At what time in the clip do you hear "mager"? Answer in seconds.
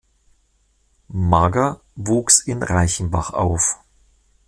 1.13-1.79